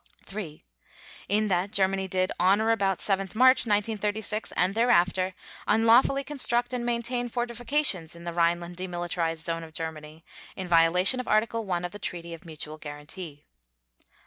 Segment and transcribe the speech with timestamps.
[0.25, 0.65] (3)
[1.29, 5.35] In that Germany did, on or about 7 March 1936, and thereafter,
[5.67, 10.25] unlawfully construct and maintain fortifications in the Rhineland demilitarized zone of Germany,
[10.55, 13.45] in violation of Article 1 of the Treaty of Mutual Guarantee.